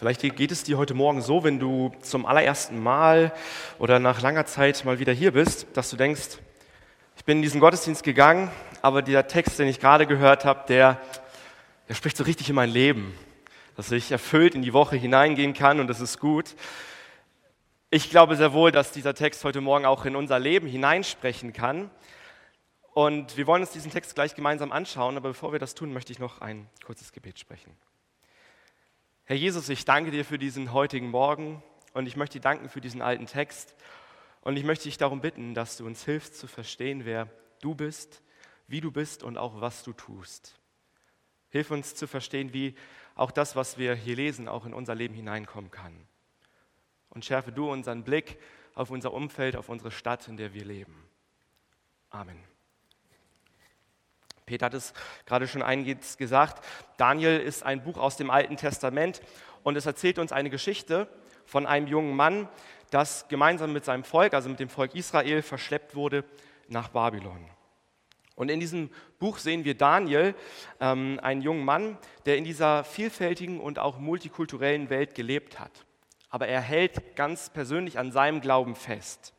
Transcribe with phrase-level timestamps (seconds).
[0.00, 3.34] Vielleicht geht es dir heute Morgen so, wenn du zum allerersten Mal
[3.78, 6.38] oder nach langer Zeit mal wieder hier bist, dass du denkst,
[7.18, 8.50] ich bin in diesen Gottesdienst gegangen,
[8.80, 10.98] aber der Text, den ich gerade gehört habe, der,
[11.86, 13.14] der spricht so richtig in mein Leben,
[13.76, 16.54] dass ich erfüllt in die Woche hineingehen kann und das ist gut.
[17.90, 21.90] Ich glaube sehr wohl, dass dieser Text heute Morgen auch in unser Leben hineinsprechen kann.
[22.94, 26.10] Und wir wollen uns diesen Text gleich gemeinsam anschauen, aber bevor wir das tun, möchte
[26.10, 27.76] ich noch ein kurzes Gebet sprechen.
[29.30, 31.62] Herr Jesus, ich danke dir für diesen heutigen Morgen
[31.92, 33.76] und ich möchte dir danken für diesen alten Text.
[34.40, 37.28] Und ich möchte dich darum bitten, dass du uns hilfst zu verstehen, wer
[37.60, 38.22] du bist,
[38.66, 40.58] wie du bist und auch was du tust.
[41.48, 42.74] Hilf uns zu verstehen, wie
[43.14, 45.94] auch das, was wir hier lesen, auch in unser Leben hineinkommen kann.
[47.08, 48.36] Und schärfe du unseren Blick
[48.74, 51.08] auf unser Umfeld, auf unsere Stadt, in der wir leben.
[52.10, 52.42] Amen.
[54.50, 54.94] Peter hat es
[55.26, 56.64] gerade schon eingehend gesagt.
[56.96, 59.22] Daniel ist ein Buch aus dem Alten Testament
[59.62, 61.06] und es erzählt uns eine Geschichte
[61.44, 62.48] von einem jungen Mann,
[62.90, 66.24] das gemeinsam mit seinem Volk, also mit dem Volk Israel, verschleppt wurde
[66.66, 67.48] nach Babylon.
[68.34, 70.34] Und in diesem Buch sehen wir Daniel,
[70.80, 75.84] ähm, einen jungen Mann, der in dieser vielfältigen und auch multikulturellen Welt gelebt hat.
[76.28, 79.32] Aber er hält ganz persönlich an seinem Glauben fest.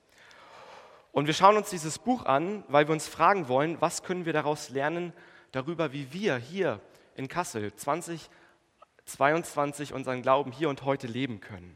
[1.12, 4.32] Und wir schauen uns dieses Buch an, weil wir uns fragen wollen, was können wir
[4.32, 5.12] daraus lernen
[5.52, 6.80] darüber, wie wir hier
[7.16, 11.76] in Kassel 2022 unseren Glauben hier und heute leben können.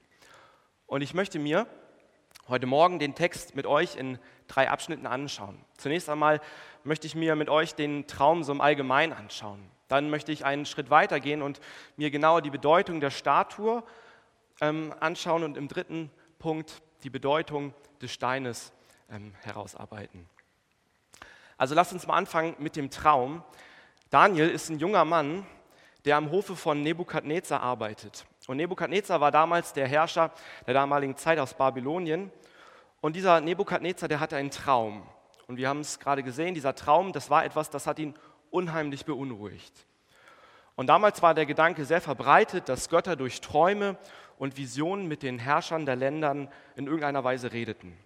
[0.88, 1.68] Und ich möchte mir
[2.48, 5.60] heute Morgen den Text mit euch in drei Abschnitten anschauen.
[5.78, 6.40] Zunächst einmal
[6.86, 9.70] möchte ich mir mit euch den Traum so im Allgemeinen anschauen.
[9.90, 11.60] Dann möchte ich einen Schritt weiter gehen und
[11.98, 13.84] mir genauer die Bedeutung der Statue
[14.62, 18.72] ähm, anschauen und im dritten Punkt die Bedeutung des Steines
[19.10, 20.28] ähm, herausarbeiten.
[21.58, 23.44] Also lasst uns mal anfangen mit dem Traum.
[24.10, 25.46] Daniel ist ein junger Mann,
[26.04, 28.26] der am Hofe von Nebukadnezar arbeitet.
[28.48, 30.32] Und Nebukadnezar war damals der Herrscher
[30.68, 32.32] der damaligen Zeit aus Babylonien.
[33.02, 35.08] Und dieser Nebukadnezar, der hatte einen Traum.
[35.48, 38.16] Und wir haben es gerade gesehen, dieser Traum, das war etwas, das hat ihn
[38.52, 39.74] unheimlich beunruhigt.
[40.76, 43.98] Und damals war der Gedanke sehr verbreitet, dass Götter durch Träume
[44.38, 47.98] und Visionen mit den Herrschern der Länder in irgendeiner Weise redeten.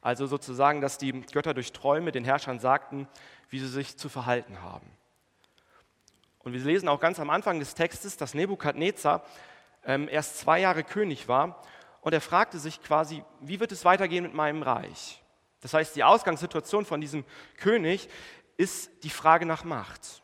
[0.00, 3.08] Also sozusagen, dass die Götter durch Träume den Herrschern sagten,
[3.50, 4.86] wie sie sich zu verhalten haben.
[6.40, 9.24] Und wir lesen auch ganz am Anfang des Textes, dass Nebukadnezar
[9.84, 11.62] ähm, erst zwei Jahre König war
[12.00, 15.22] und er fragte sich quasi, wie wird es weitergehen mit meinem Reich?
[15.60, 17.24] Das heißt, die Ausgangssituation von diesem
[17.56, 18.08] König
[18.56, 20.22] ist die Frage nach Macht.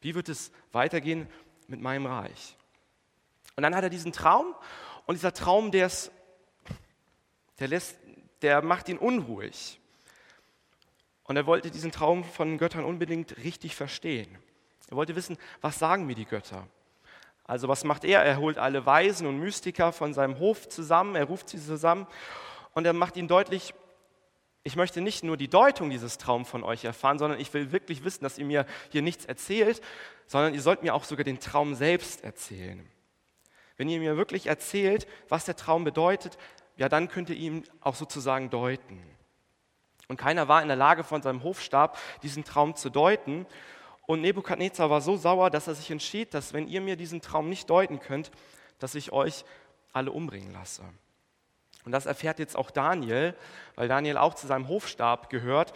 [0.00, 1.26] Wie wird es weitergehen
[1.66, 2.56] mit meinem Reich?
[3.56, 4.54] Und dann hat er diesen Traum
[5.06, 6.12] und dieser Traum, der, ist,
[7.58, 7.97] der lässt
[8.42, 9.80] der macht ihn unruhig.
[11.24, 14.38] Und er wollte diesen Traum von Göttern unbedingt richtig verstehen.
[14.90, 16.66] Er wollte wissen, was sagen mir die Götter?
[17.44, 18.22] Also was macht er?
[18.22, 22.06] Er holt alle Weisen und Mystiker von seinem Hof zusammen, er ruft sie zusammen
[22.74, 23.74] und er macht ihnen deutlich,
[24.64, 28.04] ich möchte nicht nur die Deutung dieses Traums von euch erfahren, sondern ich will wirklich
[28.04, 29.80] wissen, dass ihr mir hier nichts erzählt,
[30.26, 32.86] sondern ihr sollt mir auch sogar den Traum selbst erzählen.
[33.78, 36.36] Wenn ihr mir wirklich erzählt, was der Traum bedeutet,
[36.78, 39.02] ja, dann könnt ihr ihm auch sozusagen deuten.
[40.06, 43.46] Und keiner war in der Lage, von seinem Hofstab diesen Traum zu deuten.
[44.06, 47.48] Und Nebukadnezar war so sauer, dass er sich entschied, dass wenn ihr mir diesen Traum
[47.48, 48.30] nicht deuten könnt,
[48.78, 49.44] dass ich euch
[49.92, 50.82] alle umbringen lasse.
[51.84, 53.34] Und das erfährt jetzt auch Daniel,
[53.74, 55.72] weil Daniel auch zu seinem Hofstab gehört.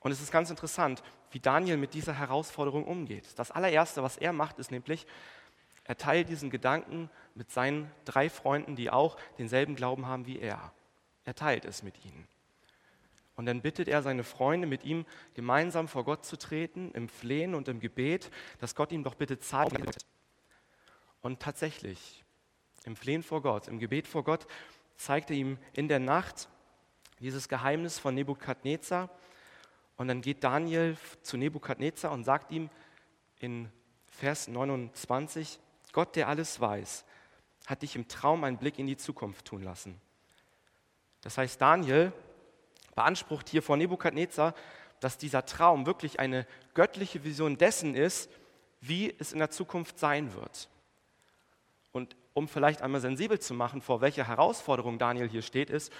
[0.00, 3.26] Und es ist ganz interessant, wie Daniel mit dieser Herausforderung umgeht.
[3.36, 5.06] Das allererste, was er macht, ist nämlich,
[5.84, 10.72] er teilt diesen Gedanken mit seinen drei Freunden, die auch denselben Glauben haben wie er.
[11.24, 12.26] Er teilt es mit ihnen.
[13.34, 17.54] Und dann bittet er seine Freunde, mit ihm gemeinsam vor Gott zu treten, im Flehen
[17.54, 20.04] und im Gebet, dass Gott ihm doch bitte zeigt.
[21.22, 22.24] Und tatsächlich,
[22.84, 24.46] im Flehen vor Gott, im Gebet vor Gott,
[24.96, 26.48] zeigt er ihm in der Nacht
[27.20, 29.08] dieses Geheimnis von Nebukadnezar.
[29.96, 32.68] Und dann geht Daniel zu Nebukadnezar und sagt ihm
[33.38, 33.70] in
[34.06, 35.58] Vers 29,
[35.92, 37.04] Gott, der alles weiß,
[37.66, 40.00] hat dich im Traum einen Blick in die Zukunft tun lassen.
[41.20, 42.12] Das heißt, Daniel
[42.94, 44.54] beansprucht hier vor Nebukadnezar,
[45.00, 48.30] dass dieser Traum wirklich eine göttliche Vision dessen ist,
[48.80, 50.68] wie es in der Zukunft sein wird.
[51.92, 55.92] Und um vielleicht einmal sensibel zu machen, vor welcher Herausforderung Daniel hier steht, ist,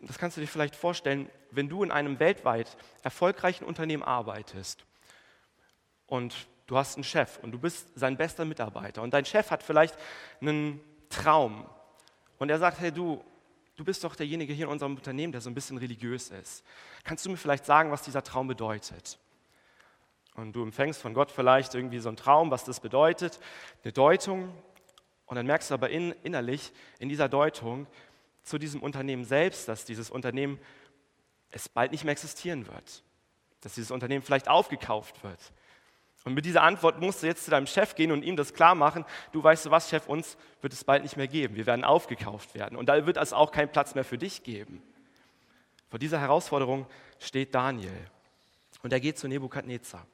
[0.00, 4.84] das kannst du dir vielleicht vorstellen, wenn du in einem weltweit erfolgreichen Unternehmen arbeitest
[6.06, 9.62] und du hast einen Chef und du bist sein bester Mitarbeiter und dein Chef hat
[9.62, 9.96] vielleicht
[10.40, 11.68] einen Traum
[12.38, 13.24] und er sagt, hey du,
[13.76, 16.64] du bist doch derjenige hier in unserem Unternehmen, der so ein bisschen religiös ist.
[17.04, 19.18] Kannst du mir vielleicht sagen, was dieser Traum bedeutet?
[20.34, 23.38] Und du empfängst von Gott vielleicht irgendwie so einen Traum, was das bedeutet,
[23.84, 24.52] eine Deutung.
[25.26, 27.86] Und dann merkst du aber in, innerlich in dieser Deutung
[28.42, 30.58] zu diesem Unternehmen selbst, dass dieses Unternehmen
[31.50, 33.04] es bald nicht mehr existieren wird,
[33.60, 35.52] dass dieses Unternehmen vielleicht aufgekauft wird.
[36.24, 38.74] Und mit dieser Antwort musst du jetzt zu deinem Chef gehen und ihm das klar
[38.74, 41.84] machen, du weißt du was, Chef, uns wird es bald nicht mehr geben, wir werden
[41.84, 44.82] aufgekauft werden und da wird es auch keinen Platz mehr für dich geben.
[45.90, 46.86] Vor dieser Herausforderung
[47.18, 47.92] steht Daniel
[48.82, 50.06] und er geht zu Nebukadnezar.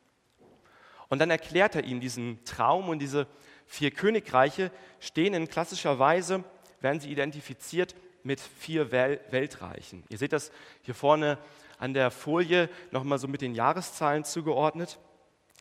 [1.09, 3.27] Und dann erklärt er ihm diesen Traum und diese
[3.67, 6.45] vier Königreiche stehen in klassischer Weise,
[6.81, 10.05] werden sie identifiziert mit vier Wel Weltreichen.
[10.09, 10.51] Ihr seht das
[10.83, 11.39] hier vorne
[11.79, 14.99] an der Folie nochmal so mit den Jahreszahlen zugeordnet.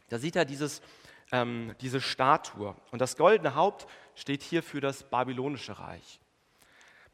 [0.09, 0.81] Da sieht er dieses,
[1.31, 2.75] ähm, diese Statue.
[2.91, 6.19] Und das goldene Haupt steht hier für das babylonische Reich.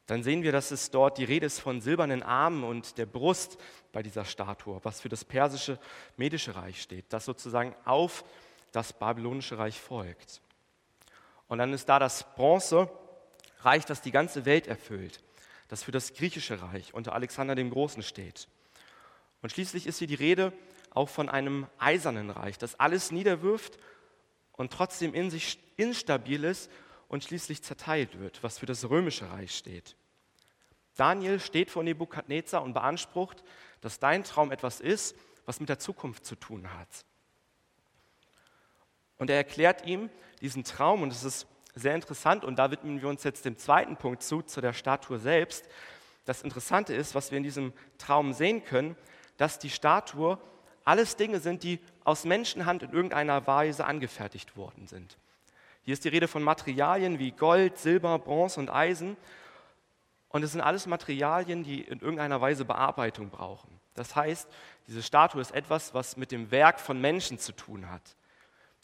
[0.07, 3.57] Dann sehen wir, dass es dort die Rede ist von silbernen Armen und der Brust
[3.91, 5.79] bei dieser Statue, was für das persische
[6.15, 8.23] medische Reich steht, das sozusagen auf
[8.71, 10.41] das babylonische Reich folgt.
[11.47, 12.89] Und dann ist da das Bronze,
[13.61, 15.21] Reich, das die ganze Welt erfüllt,
[15.69, 18.47] das für das griechische Reich unter Alexander dem Großen steht.
[19.41, 20.53] Und schließlich ist hier die Rede
[20.95, 23.77] auch von einem eisernen Reich, das alles niederwirft
[24.53, 26.71] und trotzdem in sich instabil ist
[27.07, 29.95] und schließlich zerteilt wird, was für das römische Reich steht.
[30.95, 33.43] Daniel steht vor Nebukadnezar und beansprucht,
[33.81, 35.15] dass dein Traum etwas ist,
[35.45, 36.87] was mit der Zukunft zu tun hat.
[39.17, 40.09] Und er erklärt ihm
[40.41, 43.97] diesen Traum, und es ist sehr interessant, und da widmen wir uns jetzt dem zweiten
[43.97, 45.67] Punkt zu, zu der Statue selbst.
[46.23, 48.95] Das Interessante ist, was wir in diesem Traum sehen können,
[49.37, 50.39] dass die Statue
[50.85, 55.17] alles Dinge sind, die aus Menschenhand in irgendeiner Weise angefertigt worden sind.
[55.83, 59.17] Hier ist die Rede von Materialien wie Gold, Silber, Bronze und Eisen.
[60.29, 63.69] Und es sind alles Materialien, die in irgendeiner Weise Bearbeitung brauchen.
[63.93, 64.47] Das heißt,
[64.87, 68.15] diese Statue ist etwas, was mit dem Werk von Menschen zu tun hat.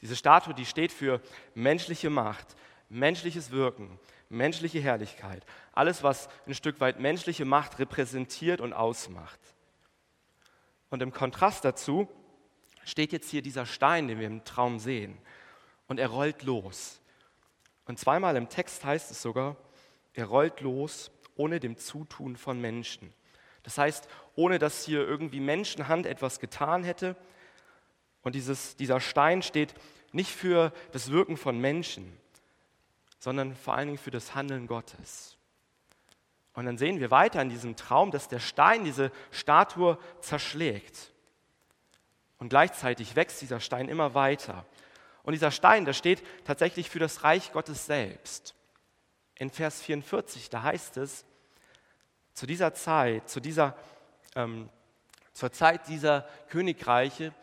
[0.01, 1.21] Diese Statue, die steht für
[1.53, 2.56] menschliche Macht,
[2.89, 4.00] menschliches Wirken,
[4.30, 5.45] menschliche Herrlichkeit.
[5.74, 9.39] Alles, was ein Stück weit menschliche Macht repräsentiert und ausmacht.
[10.91, 12.07] Und im Kontrast dazu
[12.83, 15.17] steht jetzt hier dieser Stein, den wir im Traum sehen.
[15.88, 17.01] Und er rollt los.
[17.85, 19.57] Und zweimal im Text heißt es sogar,
[20.13, 23.11] er rollt los ohne dem Zutun von Menschen.
[23.63, 27.15] Das heißt, ohne dass hier irgendwie Menschenhand etwas getan hätte,
[28.23, 29.73] und dieses, dieser Stein steht
[30.11, 32.15] nicht für das Wirken von Menschen,
[33.17, 35.38] sondern vor allen Dingen für das Handeln Gottes.
[36.53, 41.12] Und dann sehen wir weiter in diesem Traum, dass der Stein diese Statue zerschlägt.
[42.38, 44.65] Und gleichzeitig wächst dieser Stein immer weiter.
[45.24, 48.56] Und dieser Stein, der steht tatsächlich für das Reich Gottes selbst.
[49.36, 51.25] In Vers 44, da heißt es,
[52.33, 53.77] zu dieser Zeit, zu dieser,
[54.36, 54.69] ähm,
[55.33, 57.33] zur Zeit dieser Königreiche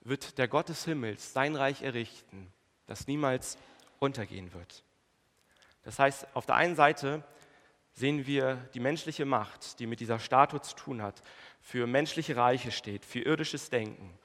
[0.00, 2.52] wird der Gott des Himmels sein Reich errichten,
[2.86, 3.56] das niemals
[3.98, 4.82] untergehen wird.
[5.84, 7.22] Das heißt, auf der einen Seite
[7.92, 11.22] sehen wir die menschliche Macht, die mit dieser Statue zu tun hat,
[11.60, 14.18] für menschliche Reiche steht, für irdisches Denken.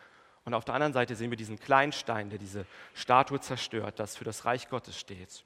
[0.46, 4.24] Und auf der anderen Seite sehen wir diesen Kleinstein, der diese Statue zerstört, das für
[4.24, 5.44] das Reich Gottes steht.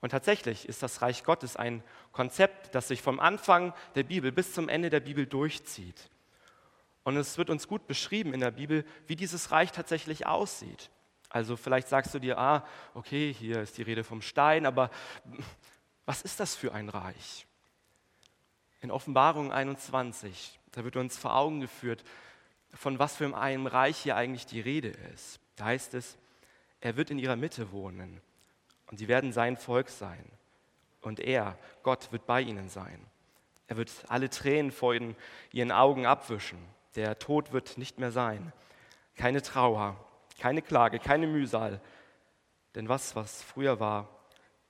[0.00, 1.82] Und tatsächlich ist das Reich Gottes ein
[2.12, 6.08] Konzept, das sich vom Anfang der Bibel bis zum Ende der Bibel durchzieht.
[7.02, 10.90] Und es wird uns gut beschrieben in der Bibel, wie dieses Reich tatsächlich aussieht.
[11.30, 14.90] Also vielleicht sagst du dir, ah, okay, hier ist die Rede vom Stein, aber
[16.08, 17.46] was ist das für ein Reich?
[18.80, 22.02] In Offenbarung 21, da wird uns vor Augen geführt,
[22.72, 25.38] von was für einem Reich hier eigentlich die Rede ist.
[25.56, 26.16] Da heißt es,
[26.80, 28.22] er wird in ihrer Mitte wohnen
[28.86, 30.24] und sie werden sein Volk sein.
[31.02, 33.04] Und er, Gott, wird bei ihnen sein.
[33.66, 34.94] Er wird alle Tränen vor
[35.52, 36.58] ihren Augen abwischen.
[36.94, 38.54] Der Tod wird nicht mehr sein.
[39.14, 40.02] Keine Trauer,
[40.38, 41.82] keine Klage, keine Mühsal.
[42.74, 44.08] Denn was, was früher war,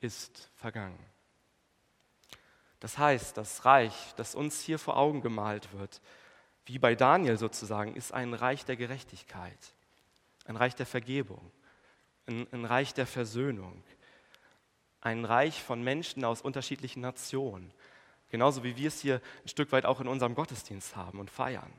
[0.01, 0.99] ist vergangen.
[2.81, 6.01] Das heißt, das Reich, das uns hier vor Augen gemalt wird,
[6.67, 9.59] wie bei Daniel sozusagen, ist ein Reich der Gerechtigkeit,
[10.45, 11.51] ein Reich der Vergebung,
[12.27, 13.83] ein, ein Reich der Versöhnung,
[15.01, 17.73] ein Reich von Menschen aus unterschiedlichen Nationen,
[18.31, 21.73] genauso wie wir es hier ein Stück weit auch in unserem Gottesdienst haben und feiern.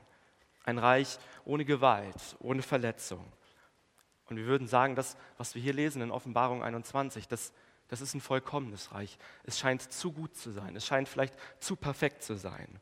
[0.64, 3.24] Ein Reich ohne Gewalt, ohne Verletzung.
[4.26, 7.52] Und wir würden sagen, das, was wir hier lesen in Offenbarung 21, das,
[7.90, 9.18] das ist ein vollkommenes Reich.
[9.42, 10.76] Es scheint zu gut zu sein.
[10.76, 12.80] Es scheint vielleicht zu perfekt zu sein.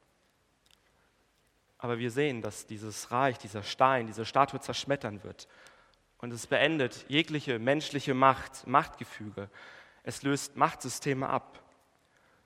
[1.78, 5.48] Aber wir sehen, dass dieses Reich, dieser Stein, diese Statue zerschmettern wird.
[6.18, 9.48] Und es beendet jegliche menschliche Macht, Machtgefüge.
[10.02, 11.62] Es löst Machtsysteme ab.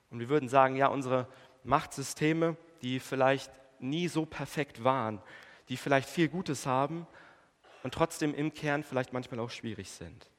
[0.09, 1.27] Und wir würden sagen, ja, unsere
[1.65, 5.21] Machtsysteme, die vielleicht nie so perfekt waren,
[5.67, 7.07] die vielleicht viel Gutes haben
[7.81, 10.29] und trotzdem im Kern vielleicht manchmal auch schwierig sind.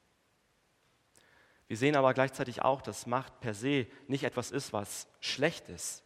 [1.67, 6.03] Wir sehen aber gleichzeitig auch, dass Macht per se nicht etwas ist, was schlecht ist,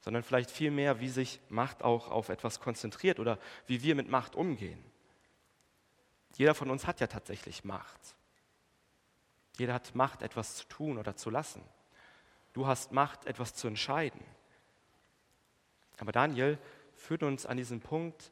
[0.00, 4.34] sondern vielleicht vielmehr, wie sich Macht auch auf etwas konzentriert oder wie wir mit Macht
[4.36, 4.84] umgehen.
[6.36, 8.14] Jeder von uns hat ja tatsächlich Macht.
[9.58, 11.62] Jeder hat Macht, etwas zu tun oder zu lassen.
[12.52, 14.22] Du hast Macht, etwas zu entscheiden.
[15.98, 16.58] Aber Daniel
[16.94, 18.30] führt uns an diesen Punkt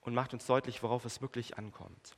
[0.00, 2.16] und macht uns deutlich, worauf es wirklich ankommt.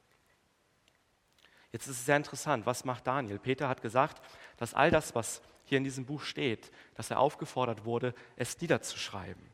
[1.76, 3.38] Jetzt ist es sehr interessant, was macht Daniel?
[3.38, 4.22] Peter hat gesagt,
[4.56, 9.46] dass all das, was hier in diesem Buch steht, dass er aufgefordert wurde, es niederzuschreiben.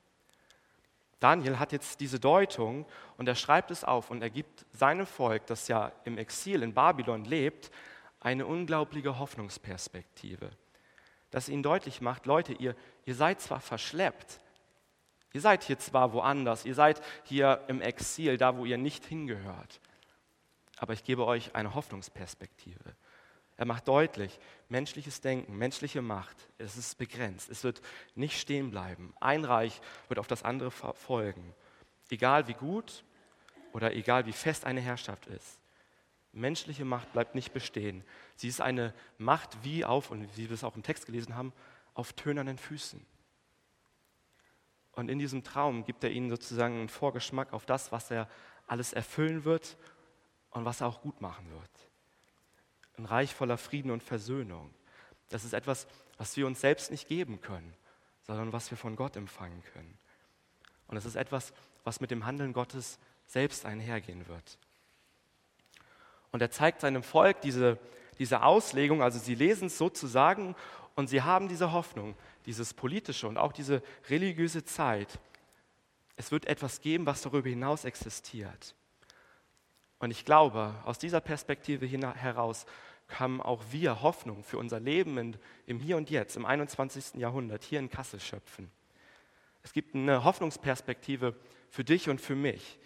[1.19, 2.87] Daniel hat jetzt diese Deutung
[3.17, 6.75] und er schreibt es auf und er gibt seinem Volk, das ja im Exil in
[6.75, 7.73] Babylon lebt,
[8.21, 10.51] eine unglaubliche Hoffnungsperspektive.
[11.33, 14.39] Dass ihnen deutlich macht, Leute, ihr, ihr seid zwar verschleppt,
[15.33, 19.81] ihr seid hier zwar woanders, ihr seid hier im Exil, da wo ihr nicht hingehört,
[20.83, 22.97] aber ich gebe euch eine Hoffnungsperspektive.
[23.57, 27.51] Er macht deutlich, menschliches Denken, menschliche Macht, es ist begrenzt.
[27.51, 27.81] Es wird
[28.17, 29.15] nicht stehen bleiben.
[29.21, 31.55] Ein Reich wird auf das andere folgen.
[32.11, 33.05] Egal wie gut
[33.73, 35.61] oder egal wie fest eine Herrschaft ist.
[36.33, 38.03] Menschliche Macht bleibt nicht bestehen.
[38.35, 41.53] Sie ist eine Macht wie auf, und wie wir es auch im Text gelesen haben,
[41.95, 43.07] auf tönernen Füßen.
[44.95, 48.29] Und in diesem Traum gibt er ihnen sozusagen einen Vorgeschmack auf das, was er
[48.67, 49.77] alles erfüllen wird
[50.53, 51.71] und was er auch gut machen wird.
[52.99, 54.73] Ein Reich voller Frieden und Versöhnung.
[55.29, 55.87] Das ist etwas,
[56.19, 57.75] was wir uns selbst nicht geben können,
[58.27, 59.99] sondern was wir von Gott empfangen können.
[60.87, 61.53] Und es ist etwas,
[61.85, 64.59] was mit dem Handeln Gottes selbst einhergehen wird.
[66.31, 67.79] Und er zeigt seinem Volk diese,
[68.19, 70.55] diese Auslegung, also sie lesen es sozusagen
[70.95, 72.15] und sie haben diese Hoffnung,
[72.47, 75.19] dieses politische und auch diese religiöse Zeit.
[76.17, 78.75] Es wird etwas geben, was darüber hinaus existiert.
[80.03, 82.67] Und ich glaube, aus dieser Perspektive heraus
[83.09, 87.21] haben auch wir Hoffnung für unser Leben in, im Hier und Jetzt, im 21.
[87.21, 88.69] Jahrhundert, hier in Kassel schöpfen.
[89.63, 91.37] Es gibt eine Hoffnungsperspektive
[91.71, 92.81] für dich und für mich.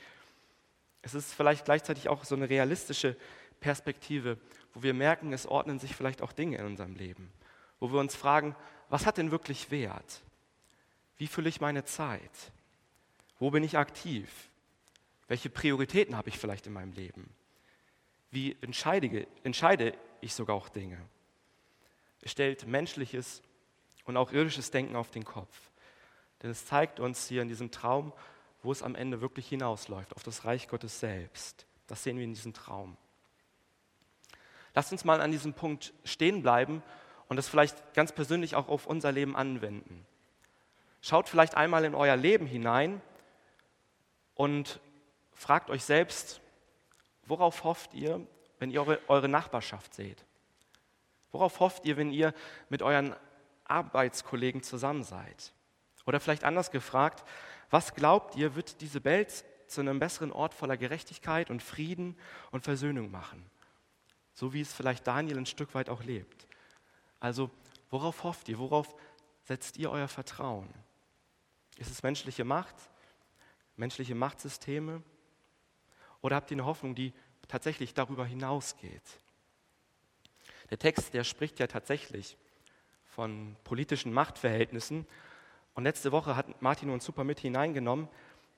[1.01, 3.17] Es ist vielleicht gleichzeitig auch so eine realistische
[3.61, 4.37] Perspektive,
[4.75, 7.33] wo wir merken, es ordnen sich vielleicht auch Dinge in unserem Leben,
[7.81, 8.55] wo wir uns fragen,
[8.91, 10.21] was hat denn wirklich Wert?
[11.17, 12.53] Wie fülle ich meine Zeit?
[13.39, 14.51] Wo bin ich aktiv?
[15.29, 17.31] Welche Prioritäten habe ich vielleicht in meinem Leben?
[18.31, 20.99] Wie entscheide, entscheide ich sogar auch Dinge?
[22.23, 23.43] Es stellt menschliches
[24.05, 25.71] und auch irdisches Denken auf den Kopf.
[26.43, 28.13] Denn es zeigt uns hier in diesem Traum,
[28.63, 31.67] wo es am Ende wirklich hinausläuft, auf das Reich Gottes selbst.
[31.87, 32.97] Das sehen wir in diesem Traum.
[34.75, 36.83] Lasst uns mal an diesem Punkt stehen bleiben
[37.29, 40.05] und das vielleicht ganz persönlich auch auf unser Leben anwenden.
[41.01, 43.01] Schaut vielleicht einmal in euer Leben hinein
[44.35, 44.81] und
[45.37, 46.41] fragt euch selbst,
[47.27, 48.27] worauf hofft ihr,
[48.59, 50.25] wenn ihr eure, eure Nachbarschaft seht?
[51.31, 52.35] Worauf hofft ihr, wenn ihr
[52.69, 53.15] mit euren
[53.65, 55.53] Arbeitskollegen zusammen seid?
[56.07, 57.25] Oder vielleicht anders gefragt,
[57.71, 62.17] was glaubt ihr, wird diese Welt zu einem besseren Ort voller Gerechtigkeit und Frieden
[62.53, 63.45] und Versöhnung machen?
[64.33, 66.47] So wie es vielleicht Daniel ein Stück weit auch lebt.
[67.21, 67.51] Also,
[67.91, 68.59] worauf hofft ihr?
[68.59, 68.95] Worauf
[69.45, 70.73] setzt ihr euer Vertrauen?
[71.77, 72.75] Ist es menschliche Macht?
[73.77, 75.03] Menschliche Machtsysteme?
[76.27, 77.13] Oder habt ihr eine Hoffnung, die
[77.47, 79.21] tatsächlich darüber hinausgeht?
[80.71, 82.37] Der Text, der spricht ja tatsächlich
[83.05, 85.07] von politischen Machtverhältnissen.
[85.75, 88.09] Und letzte Woche hat Martin uns super mit hineingenommen,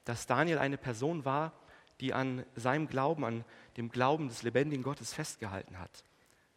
[0.05, 1.53] dass Daniel eine Person war,
[2.01, 3.45] die an seinem Glauben, an
[3.77, 6.05] dem Glauben des lebendigen Gottes festgehalten hat.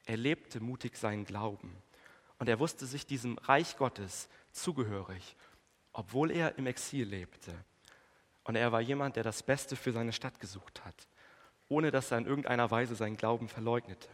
[0.06, 1.76] Er lebte mutig seinen Glauben.
[2.40, 5.36] Und er wusste sich diesem Reich Gottes zugehörig,
[5.92, 7.54] obwohl er im Exil lebte.
[8.44, 10.96] Und er war jemand, der das Beste für seine Stadt gesucht hat,
[11.70, 14.10] ohne dass er in irgendeiner Weise seinen Glauben verleugnete.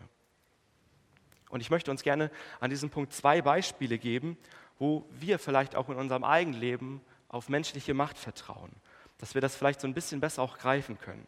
[1.49, 2.29] Und ich möchte uns gerne
[2.59, 4.37] an diesem Punkt zwei Beispiele geben,
[4.79, 8.71] wo wir vielleicht auch in unserem eigenen Leben auf menschliche Macht vertrauen,
[9.17, 11.27] dass wir das vielleicht so ein bisschen besser auch greifen können.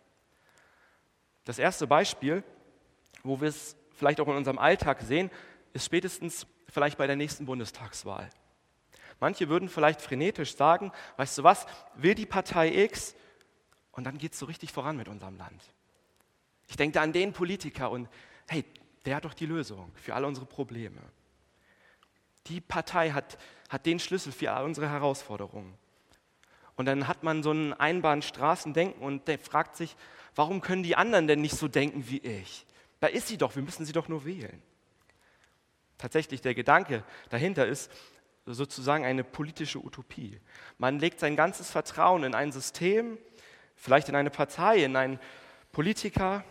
[1.45, 2.43] Das erste Beispiel,
[3.23, 5.31] wo wir es vielleicht auch in unserem Alltag sehen,
[5.73, 8.29] ist spätestens vielleicht bei der nächsten Bundestagswahl.
[9.19, 13.15] Manche würden vielleicht frenetisch sagen, weißt du was, will die Partei X
[13.91, 15.61] und dann geht es so richtig voran mit unserem Land.
[16.67, 18.07] Ich denke an den Politiker und
[18.47, 18.63] hey,
[19.05, 21.01] der hat doch die Lösung für all unsere Probleme.
[22.47, 25.73] Die Partei hat, hat den Schlüssel für all unsere Herausforderungen.
[26.75, 29.97] Und dann hat man so ein Einbahnstraßendenken und der fragt sich,
[30.35, 32.65] warum können die anderen denn nicht so denken wie ich?
[33.01, 34.61] Da ist sie doch, wir müssen sie doch nur wählen.
[35.97, 37.91] Tatsächlich, der Gedanke dahinter ist,
[38.53, 40.39] sozusagen eine politische Utopie.
[40.77, 43.17] Man legt sein ganzes Vertrauen in ein System,
[43.75, 45.19] vielleicht in eine Partei, in einen
[45.71, 46.43] Politiker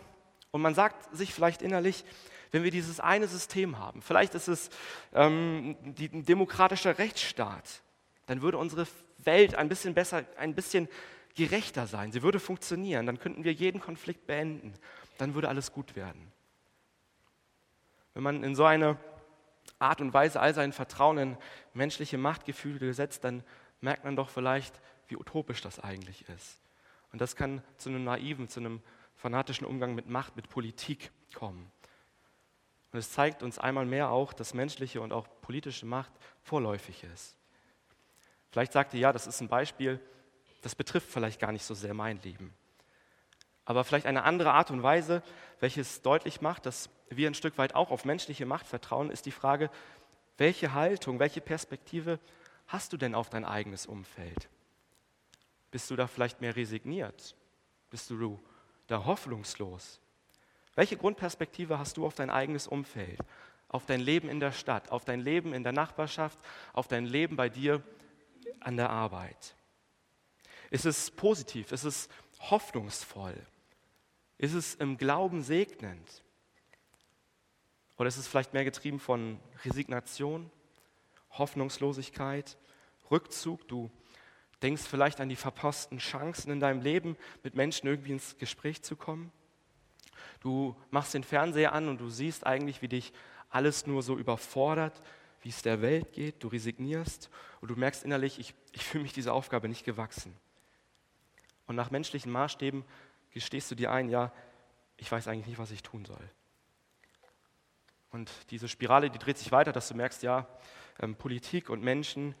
[0.51, 2.03] und man sagt sich vielleicht innerlich,
[2.51, 4.01] wenn wir dieses eine System haben.
[4.01, 4.69] Vielleicht ist es
[5.13, 7.81] ähm, die, ein demokratischer Rechtsstaat.
[8.25, 8.87] Dann würde unsere
[9.19, 10.87] Welt ein bisschen besser, ein bisschen
[11.35, 12.11] gerechter sein.
[12.11, 13.05] Sie würde funktionieren.
[13.05, 14.73] Dann könnten wir jeden Konflikt beenden.
[15.17, 16.31] Dann würde alles gut werden.
[18.13, 18.97] Wenn man in so eine
[19.79, 21.37] Art und Weise all sein Vertrauen in
[21.73, 23.43] menschliche Machtgefühle setzt, dann
[23.81, 26.59] merkt man doch vielleicht, wie utopisch das eigentlich ist.
[27.11, 28.81] Und das kann zu einem naiven, zu einem
[29.15, 31.71] fanatischen Umgang mit Macht, mit Politik kommen.
[32.91, 37.35] Und es zeigt uns einmal mehr auch, dass menschliche und auch politische Macht vorläufig ist.
[38.51, 39.99] Vielleicht sagt ihr, ja, das ist ein Beispiel,
[40.61, 42.53] das betrifft vielleicht gar nicht so sehr mein Leben.
[43.65, 45.21] Aber vielleicht eine andere Art und Weise,
[45.59, 49.31] welches deutlich macht, dass wir ein Stück weit auch auf menschliche Macht vertrauen, ist die
[49.31, 49.69] Frage,
[50.37, 52.19] welche Haltung, welche Perspektive
[52.67, 54.49] hast du denn auf dein eigenes Umfeld?
[55.71, 57.35] Bist du da vielleicht mehr resigniert?
[57.89, 58.39] Bist du
[58.87, 59.99] da hoffnungslos?
[60.75, 63.19] Welche Grundperspektive hast du auf dein eigenes Umfeld,
[63.67, 66.39] auf dein Leben in der Stadt, auf dein Leben in der Nachbarschaft,
[66.73, 67.83] auf dein Leben bei dir
[68.61, 69.55] an der Arbeit?
[70.69, 71.71] Ist es positiv?
[71.71, 73.35] Ist es hoffnungsvoll?
[74.37, 76.23] Ist es im Glauben segnend?
[77.99, 80.49] Oder ist es vielleicht mehr getrieben von Resignation,
[81.31, 82.57] Hoffnungslosigkeit,
[83.11, 83.67] Rückzug?
[83.67, 83.91] Du
[84.61, 88.95] denkst vielleicht an die verpassten Chancen in deinem Leben, mit Menschen irgendwie ins Gespräch zu
[88.95, 89.33] kommen.
[90.39, 93.11] Du machst den Fernseher an und du siehst eigentlich, wie dich
[93.49, 95.01] alles nur so überfordert,
[95.41, 96.41] wie es der Welt geht.
[96.41, 97.29] Du resignierst
[97.59, 100.33] und du merkst innerlich, ich, ich fühle mich dieser Aufgabe nicht gewachsen.
[101.67, 102.85] Und nach menschlichen Maßstäben
[103.31, 104.31] gestehst du dir ein, ja,
[104.95, 106.29] ich weiß eigentlich nicht, was ich tun soll.
[108.11, 110.47] Und diese Spirale, die dreht sich weiter, dass du merkst, ja,
[110.99, 112.35] ähm, Politik und Menschen,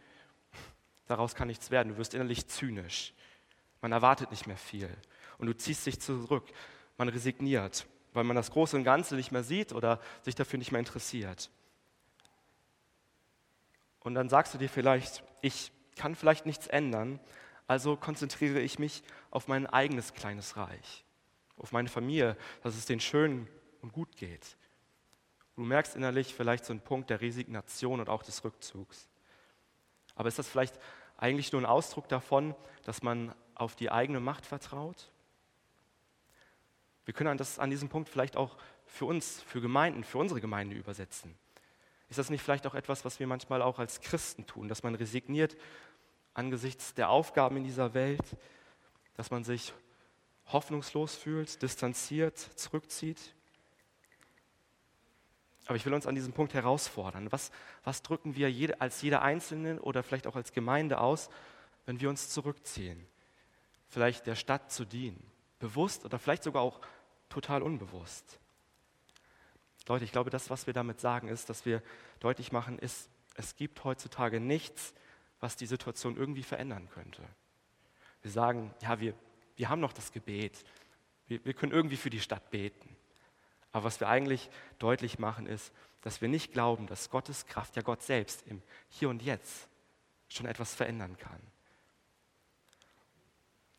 [1.05, 1.89] daraus kann nichts werden.
[1.89, 3.13] Du wirst innerlich zynisch.
[3.81, 4.89] Man erwartet nicht mehr viel.
[5.37, 6.45] Und du ziehst dich zurück.
[6.97, 10.71] Man resigniert, weil man das Große und Ganze nicht mehr sieht oder sich dafür nicht
[10.71, 11.49] mehr interessiert.
[14.01, 17.19] Und dann sagst du dir vielleicht, ich kann vielleicht nichts ändern,
[17.67, 21.05] also konzentriere ich mich auf mein eigenes kleines Reich,
[21.57, 23.47] auf meine Familie, dass es denen schön
[23.81, 24.57] und gut geht.
[25.59, 29.09] Du merkst innerlich vielleicht so einen Punkt der Resignation und auch des Rückzugs.
[30.15, 30.79] Aber ist das vielleicht
[31.17, 35.11] eigentlich nur ein Ausdruck davon, dass man auf die eigene Macht vertraut?
[37.03, 40.77] Wir können das an diesem Punkt vielleicht auch für uns, für Gemeinden, für unsere Gemeinde
[40.77, 41.37] übersetzen.
[42.07, 44.95] Ist das nicht vielleicht auch etwas, was wir manchmal auch als Christen tun, dass man
[44.95, 45.57] resigniert
[46.33, 48.37] angesichts der Aufgaben in dieser Welt,
[49.15, 49.73] dass man sich
[50.45, 53.35] hoffnungslos fühlt, distanziert, zurückzieht.
[55.69, 57.31] Aber ich will uns an diesem Punkt herausfordern.
[57.31, 57.51] Was,
[57.83, 61.29] was drücken wir jede, als jeder Einzelne oder vielleicht auch als Gemeinde aus,
[61.85, 63.05] wenn wir uns zurückziehen?
[63.87, 65.23] Vielleicht der Stadt zu dienen,
[65.59, 66.81] bewusst oder vielleicht sogar auch
[67.29, 68.39] total unbewusst.
[69.87, 71.83] Leute, ich glaube, das, was wir damit sagen, ist, dass wir
[72.19, 74.95] deutlich machen, ist, es gibt heutzutage nichts,
[75.39, 77.21] was die Situation irgendwie verändern könnte.
[78.23, 79.13] Wir sagen, ja, wir,
[79.55, 80.63] wir haben noch das Gebet.
[81.27, 82.88] Wir, wir können irgendwie für die Stadt beten.
[83.71, 87.81] Aber was wir eigentlich deutlich machen, ist, dass wir nicht glauben, dass Gottes Kraft, ja
[87.81, 89.67] Gott selbst, im Hier und Jetzt
[90.29, 91.41] schon etwas verändern kann.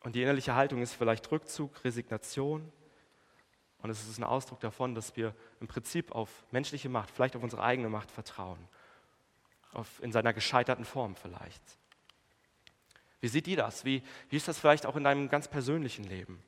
[0.01, 2.71] Und die innerliche Haltung ist vielleicht Rückzug, Resignation.
[3.79, 7.43] Und es ist ein Ausdruck davon, dass wir im Prinzip auf menschliche Macht, vielleicht auf
[7.43, 8.67] unsere eigene Macht vertrauen
[9.73, 11.61] auf, in seiner gescheiterten Form vielleicht.
[13.19, 13.85] Wie sieht die das?
[13.85, 16.43] Wie, wie ist das vielleicht auch in deinem ganz persönlichen Leben?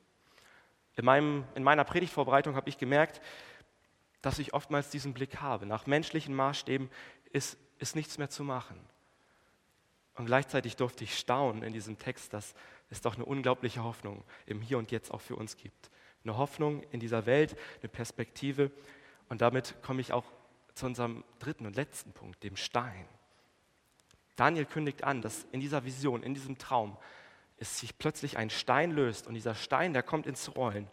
[0.96, 3.20] In, meinem, in meiner Predigtvorbereitung habe ich gemerkt,
[4.22, 5.66] dass ich oftmals diesen Blick habe.
[5.66, 6.88] Nach menschlichen Maßstäben
[7.32, 8.78] ist, ist nichts mehr zu machen.
[10.14, 12.54] Und gleichzeitig durfte ich staunen in diesem Text, dass
[12.88, 15.90] es doch eine unglaubliche Hoffnung im Hier und Jetzt auch für uns gibt.
[16.22, 18.70] Eine Hoffnung in dieser Welt, eine Perspektive.
[19.28, 20.24] Und damit komme ich auch
[20.74, 23.06] zu unserem dritten und letzten Punkt, dem Stein.
[24.36, 26.96] Daniel kündigt an, dass in dieser Vision, in diesem Traum,
[27.56, 30.88] es sich plötzlich ein Stein löst und dieser Stein, der kommt ins Rollen,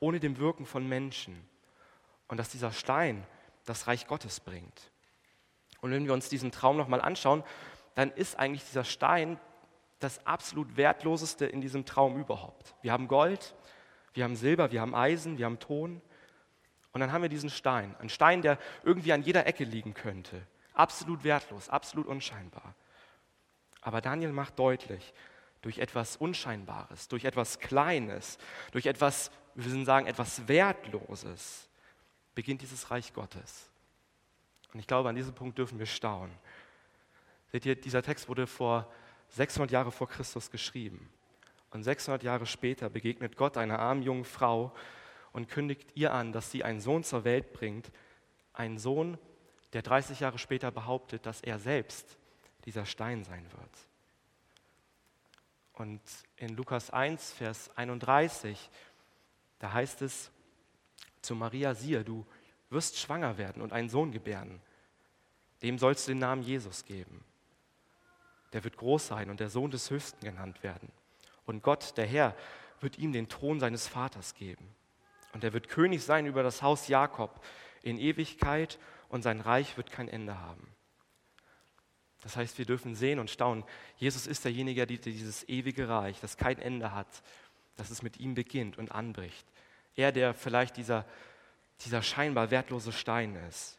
[0.00, 1.48] ohne dem Wirken von Menschen.
[2.28, 3.26] Und dass dieser Stein
[3.64, 4.90] das Reich Gottes bringt.
[5.80, 7.44] Und wenn wir uns diesen Traum nochmal anschauen,
[7.94, 9.38] dann ist eigentlich dieser Stein
[9.98, 12.74] das absolut wertloseste in diesem Traum überhaupt.
[12.82, 13.54] Wir haben Gold,
[14.14, 16.00] wir haben Silber, wir haben Eisen, wir haben Ton.
[16.92, 20.46] Und dann haben wir diesen Stein, ein Stein, der irgendwie an jeder Ecke liegen könnte.
[20.72, 22.74] Absolut wertlos, absolut unscheinbar.
[23.80, 25.12] Aber Daniel macht deutlich,
[25.62, 28.38] durch etwas Unscheinbares, durch etwas Kleines,
[28.72, 31.68] durch etwas, wir würden sagen, etwas Wertloses,
[32.34, 33.70] beginnt dieses Reich Gottes.
[34.72, 36.36] Und ich glaube, an diesem Punkt dürfen wir staunen.
[37.52, 38.92] Seht ihr, dieser Text wurde vor
[39.30, 41.10] 600 Jahren vor Christus geschrieben.
[41.70, 44.72] Und 600 Jahre später begegnet Gott einer armen jungen Frau,
[45.36, 47.92] und kündigt ihr an, dass sie einen Sohn zur Welt bringt,
[48.54, 49.18] einen Sohn,
[49.74, 52.16] der 30 Jahre später behauptet, dass er selbst
[52.64, 53.70] dieser Stein sein wird.
[55.76, 56.00] Und
[56.36, 58.70] in Lukas 1, Vers 31,
[59.58, 60.30] da heißt es
[61.20, 62.26] zu Maria, siehe, du
[62.70, 64.60] wirst schwanger werden und einen Sohn gebären.
[65.62, 67.24] Dem sollst du den Namen Jesus geben.
[68.52, 70.90] Der wird groß sein und der Sohn des Höchsten genannt werden.
[71.44, 72.34] Und Gott, der Herr,
[72.80, 74.74] wird ihm den Thron seines Vaters geben.
[75.34, 77.44] Und er wird König sein über das Haus Jakob
[77.82, 78.78] in Ewigkeit
[79.10, 80.75] und sein Reich wird kein Ende haben.
[82.26, 83.62] Das heißt, wir dürfen sehen und staunen,
[83.98, 87.06] Jesus ist derjenige, der dieses ewige Reich, das kein Ende hat,
[87.76, 89.46] dass es mit ihm beginnt und anbricht.
[89.94, 91.04] Er, der vielleicht dieser,
[91.84, 93.78] dieser scheinbar wertlose Stein ist.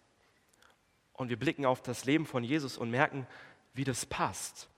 [1.11, 3.27] Und wir blicken auf das Leben von Jesus und merken,
[3.73, 4.69] wie das passt.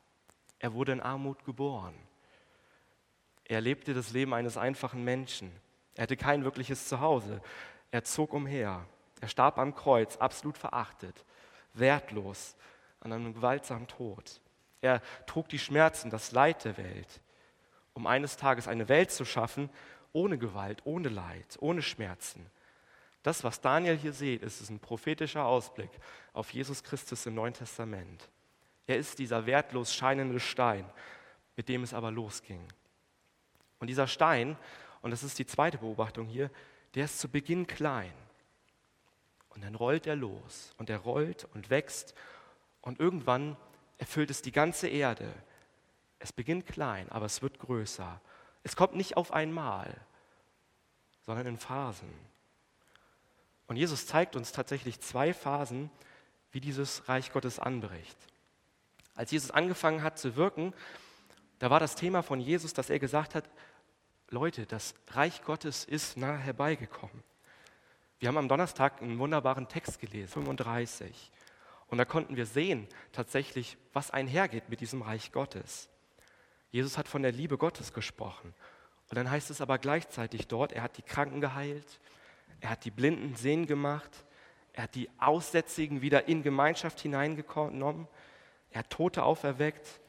[0.58, 1.94] Er wurde in Armut geboren.
[3.46, 5.52] Er lebte das Leben eines einfachen Menschen.
[5.94, 7.40] Er hatte kein wirkliches Zuhause.
[7.92, 8.84] Er zog umher.
[9.22, 11.24] Er starb am Kreuz, absolut verachtet,
[11.76, 12.56] wertlos,
[13.02, 14.42] an einem gewaltsamen Tod.
[14.82, 17.22] Er trug die Schmerzen, das Leid der Welt,
[17.94, 19.70] um eines Tages eine Welt zu schaffen,
[20.14, 22.50] ohne Gewalt, ohne Leid, ohne Schmerzen.
[23.24, 25.92] Das, was Daniel hier sieht, ist ein prophetischer Ausblick
[26.34, 28.30] auf Jesus Christus im Neuen Testament.
[28.88, 30.86] Er ist dieser wertlos scheinende Stein,
[31.56, 32.66] mit dem es aber losging.
[33.80, 34.58] Und dieser Stein,
[35.02, 36.50] und das ist die zweite Beobachtung hier,
[36.96, 38.14] der ist zu Beginn klein.
[39.50, 42.16] Und dann rollt er los und er rollt und wächst
[42.90, 43.56] und irgendwann
[44.00, 45.32] erfüllt es die ganze Erde.
[46.18, 48.20] Es beginnt klein, aber es wird größer.
[48.64, 49.96] Es kommt nicht auf einmal,
[51.22, 52.12] sondern in Phasen.
[53.68, 55.92] Und Jesus zeigt uns tatsächlich zwei Phasen,
[56.52, 58.18] wie dieses Reich Gottes anbricht.
[59.14, 60.74] Als Jesus angefangen hat zu wirken,
[61.60, 63.48] da war das Thema von Jesus, dass er gesagt hat,
[64.30, 67.24] Leute, das Reich Gottes ist nah herbeigekommen.
[68.18, 71.32] Wir haben am Donnerstag einen wunderbaren Text gelesen, 35.
[71.90, 75.90] Und da konnten wir sehen tatsächlich, was einhergeht mit diesem Reich Gottes.
[76.72, 78.54] Jesus hat von der Liebe Gottes gesprochen.
[79.10, 82.00] Und dann heißt es aber gleichzeitig dort, er hat die Kranken geheilt,
[82.60, 84.12] er hat die Blinden sehen gemacht,
[84.74, 88.08] er hat die Aussätzigen wieder in Gemeinschaft hineingenommen,
[88.70, 90.00] er hat Tote auferweckt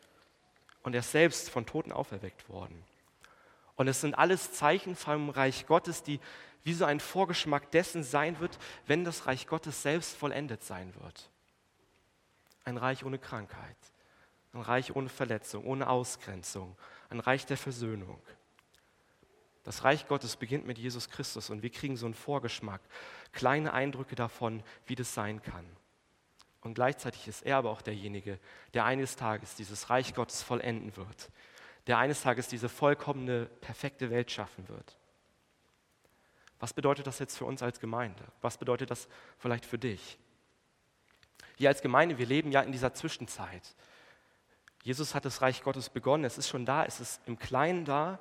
[0.83, 2.85] und er ist selbst von Toten auferweckt worden.
[3.77, 6.21] Und es sind alles Zeichen vom Reich Gottes, die
[6.63, 11.30] wie so ein Vorgeschmack dessen sein wird, wenn das Reich Gottes selbst vollendet sein wird.
[12.71, 13.77] Ein Reich ohne Krankheit,
[14.53, 16.77] ein Reich ohne Verletzung, ohne Ausgrenzung,
[17.09, 18.23] ein Reich der Versöhnung.
[19.65, 22.81] Das Reich Gottes beginnt mit Jesus Christus und wir kriegen so einen Vorgeschmack,
[23.33, 25.67] kleine Eindrücke davon, wie das sein kann.
[26.61, 28.39] Und gleichzeitig ist er aber auch derjenige,
[28.73, 31.29] der eines Tages dieses Reich Gottes vollenden wird,
[31.89, 34.97] der eines Tages diese vollkommene, perfekte Welt schaffen wird.
[36.61, 38.23] Was bedeutet das jetzt für uns als Gemeinde?
[38.43, 40.21] Was bedeutet das vielleicht für dich?
[41.61, 43.77] Wir als Gemeinde, wir leben ja in dieser Zwischenzeit.
[44.83, 48.19] Jesus hat das Reich Gottes begonnen, es ist schon da, es ist im Kleinen da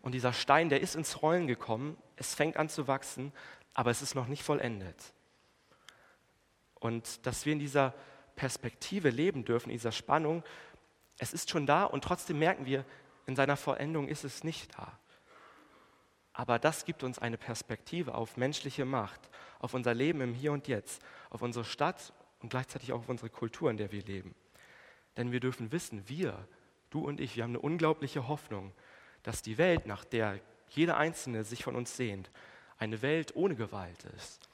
[0.00, 3.32] und dieser Stein, der ist ins Rollen gekommen, es fängt an zu wachsen,
[3.74, 5.12] aber es ist noch nicht vollendet.
[6.74, 7.94] Und dass wir in dieser
[8.36, 10.44] Perspektive leben dürfen, in dieser Spannung,
[11.18, 12.84] es ist schon da und trotzdem merken wir,
[13.26, 15.00] in seiner Vollendung ist es nicht da.
[16.32, 20.68] Aber das gibt uns eine Perspektive auf menschliche Macht, auf unser Leben im Hier und
[20.68, 22.12] Jetzt, auf unsere Stadt
[22.42, 24.34] und gleichzeitig auch auf unsere Kultur, in der wir leben.
[25.16, 26.46] Denn wir dürfen wissen, wir,
[26.90, 28.72] du und ich, wir haben eine unglaubliche Hoffnung,
[29.22, 32.30] dass die Welt, nach der jeder Einzelne sich von uns sehnt,
[32.78, 34.48] eine Welt ohne Gewalt ist,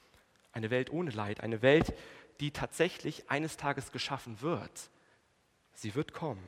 [0.51, 1.93] eine Welt ohne Leid, eine Welt,
[2.39, 4.89] die tatsächlich eines Tages geschaffen wird.
[5.73, 6.43] Sie wird kommen.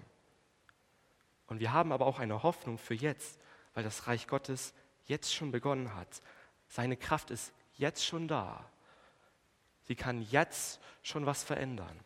[1.48, 3.40] Und wir haben aber auch eine Hoffnung für jetzt,
[3.74, 4.74] weil das Reich Gottes
[5.06, 6.22] jetzt schon begonnen hat.
[6.70, 8.66] Seine Kraft ist jetzt schon da.
[9.92, 12.00] Sie kann jetzt schon was verändern.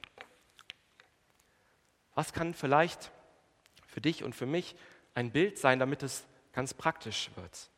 [2.16, 3.12] Was kann vielleicht
[3.86, 4.76] für dich und für mich
[5.14, 7.70] ein Bild sein, damit es ganz praktisch wird?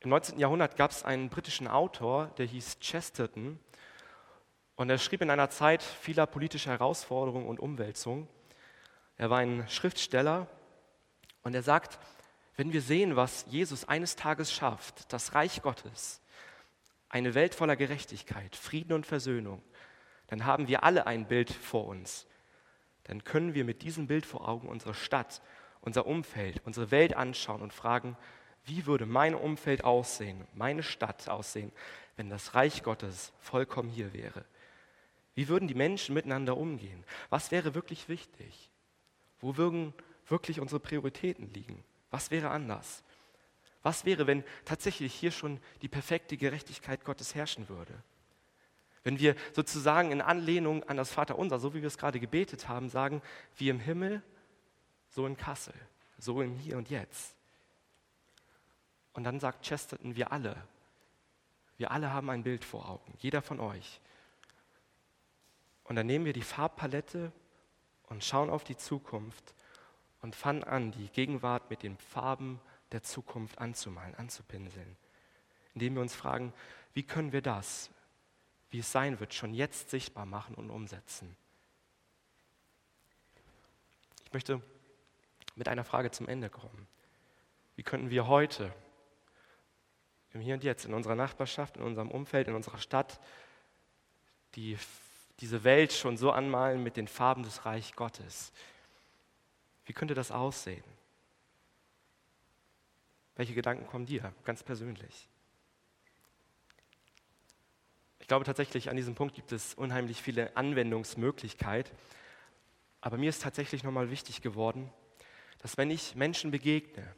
[0.00, 0.38] Im 19.
[0.38, 3.60] Jahrhundert gab es einen britischen Autor, der hieß Chesterton,
[4.76, 8.28] und er schrieb in einer Zeit vieler politischer Herausforderungen und Umwälzungen.
[9.18, 10.46] Er war ein Schriftsteller
[11.42, 11.98] und er sagt,
[12.56, 16.22] wenn wir sehen, was Jesus eines Tages schafft, das Reich Gottes,
[17.08, 19.62] eine Welt voller Gerechtigkeit, Frieden und Versöhnung,
[20.26, 22.26] dann haben wir alle ein Bild vor uns.
[23.04, 25.40] Dann können wir mit diesem Bild vor Augen unsere Stadt,
[25.80, 28.16] unser Umfeld, unsere Welt anschauen und fragen,
[28.64, 31.72] wie würde mein Umfeld aussehen, meine Stadt aussehen,
[32.16, 34.44] wenn das Reich Gottes vollkommen hier wäre?
[35.34, 37.04] Wie würden die Menschen miteinander umgehen?
[37.30, 38.70] Was wäre wirklich wichtig?
[39.40, 39.94] Wo würden
[40.26, 41.82] wirklich unsere Prioritäten liegen?
[42.10, 43.02] Was wäre anders?
[43.82, 47.94] Was wäre, wenn tatsächlich hier schon die perfekte Gerechtigkeit Gottes herrschen würde?
[49.04, 52.88] Wenn wir sozusagen in Anlehnung an das Vaterunser, so wie wir es gerade gebetet haben,
[52.88, 53.22] sagen,
[53.56, 54.22] wie im Himmel,
[55.08, 55.74] so in Kassel,
[56.18, 57.34] so im Hier und Jetzt.
[59.12, 60.56] Und dann sagt Chesterton, wir alle,
[61.76, 64.00] wir alle haben ein Bild vor Augen, jeder von euch.
[65.84, 67.32] Und dann nehmen wir die Farbpalette
[68.08, 69.54] und schauen auf die Zukunft
[70.20, 72.60] und fangen an, die Gegenwart mit den Farben
[72.92, 74.96] der Zukunft anzumalen, anzupinseln.
[75.74, 76.52] Indem wir uns fragen,
[76.94, 77.90] wie können wir das,
[78.70, 81.36] wie es sein wird, schon jetzt sichtbar machen und umsetzen.
[84.24, 84.62] Ich möchte
[85.54, 86.86] mit einer Frage zum Ende kommen.
[87.76, 88.72] Wie könnten wir heute,
[90.32, 93.20] im Hier und Jetzt, in unserer Nachbarschaft, in unserem Umfeld, in unserer Stadt,
[94.54, 94.76] die,
[95.40, 98.52] diese Welt schon so anmalen mit den Farben des Reich Gottes?
[99.86, 100.84] Wie könnte das aussehen?
[103.38, 105.28] Welche Gedanken kommen dir ganz persönlich?
[108.18, 111.96] Ich glaube tatsächlich, an diesem Punkt gibt es unheimlich viele Anwendungsmöglichkeiten.
[113.00, 114.92] Aber mir ist tatsächlich nochmal wichtig geworden,
[115.60, 117.14] dass wenn ich Menschen begegne,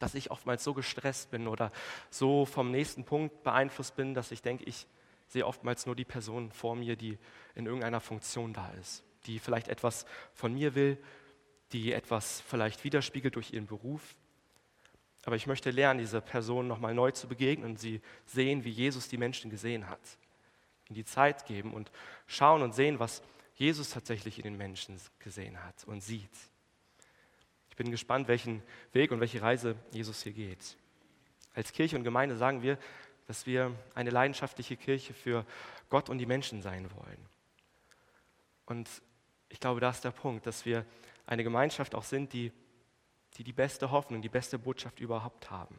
[0.00, 1.70] dass ich oftmals so gestresst bin oder
[2.10, 4.84] so vom nächsten Punkt beeinflusst bin, dass ich denke, ich
[5.28, 7.18] sehe oftmals nur die Person vor mir, die
[7.54, 10.98] in irgendeiner Funktion da ist, die vielleicht etwas von mir will,
[11.70, 14.16] die etwas vielleicht widerspiegelt durch ihren Beruf.
[15.24, 19.08] Aber ich möchte lernen, diese Person nochmal neu zu begegnen und sie sehen, wie Jesus
[19.08, 20.00] die Menschen gesehen hat.
[20.88, 21.90] In die Zeit geben und
[22.26, 23.22] schauen und sehen, was
[23.54, 26.30] Jesus tatsächlich in den Menschen gesehen hat und sieht.
[27.70, 30.76] Ich bin gespannt, welchen Weg und welche Reise Jesus hier geht.
[31.54, 32.78] Als Kirche und Gemeinde sagen wir,
[33.26, 35.46] dass wir eine leidenschaftliche Kirche für
[35.88, 37.26] Gott und die Menschen sein wollen.
[38.66, 38.88] Und
[39.48, 40.84] ich glaube, da ist der Punkt, dass wir
[41.26, 42.52] eine Gemeinschaft auch sind, die
[43.36, 45.76] die, die beste Hoffnung, die beste Botschaft überhaupt haben.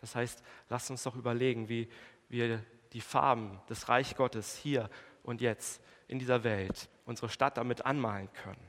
[0.00, 1.88] Das heißt, lasst uns doch überlegen, wie
[2.28, 4.88] wir die Farben des Reich Gottes hier
[5.22, 8.66] und jetzt in dieser Welt, unsere Stadt damit anmalen können.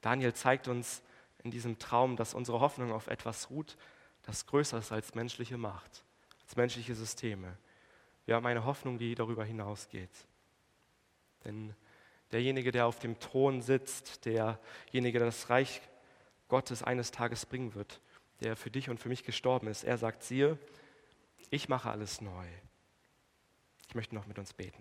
[0.00, 1.02] Daniel zeigt uns
[1.42, 3.76] in diesem Traum, dass unsere Hoffnung auf etwas ruht,
[4.22, 6.04] das größer ist als menschliche Macht,
[6.42, 7.56] als menschliche Systeme.
[8.24, 10.10] Wir haben eine Hoffnung, die darüber hinausgeht.
[11.44, 11.74] Denn
[12.32, 15.82] derjenige, der auf dem Thron sitzt, derjenige, der das Reich
[16.54, 18.00] Gottes eines Tages bringen wird,
[18.38, 20.56] der für dich und für mich gestorben ist, er sagt, siehe,
[21.50, 22.46] ich mache alles neu.
[23.88, 24.80] Ich möchte noch mit uns beten.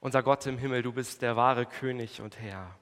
[0.00, 2.76] Unser Gott im Himmel, du bist der wahre König und Herr.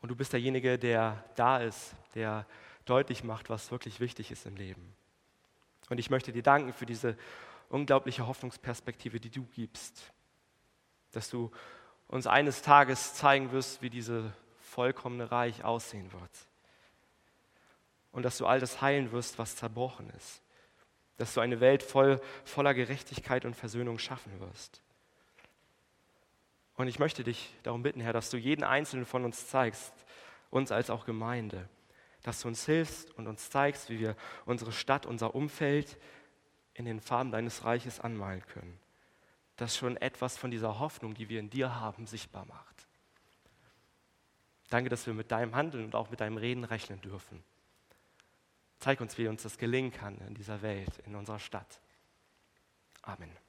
[0.00, 2.46] Und du bist derjenige, der da ist, der
[2.86, 4.96] deutlich macht, was wirklich wichtig ist im Leben.
[5.90, 7.18] Und ich möchte dir danken für diese
[7.68, 10.13] unglaubliche Hoffnungsperspektive, die du gibst,
[11.16, 11.50] dass du
[12.08, 14.24] uns eines Tages zeigen wirst, wie dieses
[14.60, 16.30] vollkommene Reich aussehen wird.
[18.12, 20.42] Und dass du all das heilen wirst, was zerbrochen ist.
[21.16, 24.82] Dass du eine Welt voll, voller Gerechtigkeit und Versöhnung schaffen wirst.
[26.76, 29.92] Und ich möchte dich darum bitten, Herr, dass du jeden Einzelnen von uns zeigst,
[30.50, 31.68] uns als auch Gemeinde,
[32.22, 35.98] dass du uns hilfst und uns zeigst, wie wir unsere Stadt, unser Umfeld
[36.74, 38.78] in den Farben deines Reiches anmalen können.
[39.56, 42.86] Dass schon etwas von dieser Hoffnung, die wir in dir haben, sichtbar macht.
[44.70, 47.42] Danke, dass wir mit deinem Handeln und auch mit deinem Reden rechnen dürfen.
[48.78, 51.80] Zeig uns, wie uns das gelingen kann in dieser Welt, in unserer Stadt.
[53.02, 53.43] Amen.